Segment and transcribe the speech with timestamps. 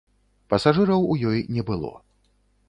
[0.53, 1.93] Пасажыраў у ёй не было.